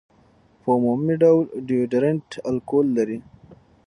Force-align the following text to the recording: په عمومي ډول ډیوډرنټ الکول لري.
په 0.61 0.69
عمومي 0.77 1.15
ډول 1.23 1.43
ډیوډرنټ 1.67 2.27
الکول 2.49 2.87
لري. 2.97 3.17